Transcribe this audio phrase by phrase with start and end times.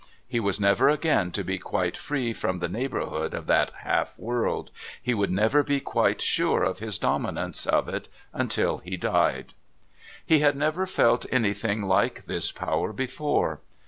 [0.27, 4.71] He was never again to be quite free from the neighbourhood of that half world;
[4.99, 9.53] he would never be quite sure of his dominance of it until he died.
[10.25, 13.59] He had never felt anything like this power before.